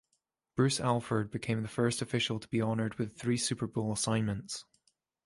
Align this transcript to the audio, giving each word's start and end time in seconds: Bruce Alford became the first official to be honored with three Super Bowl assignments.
Bruce 0.55 0.79
Alford 0.79 1.29
became 1.29 1.61
the 1.61 1.67
first 1.67 2.01
official 2.01 2.39
to 2.39 2.47
be 2.47 2.59
honored 2.59 2.95
with 2.97 3.15
three 3.15 3.37
Super 3.37 3.67
Bowl 3.67 3.93
assignments. 3.93 4.65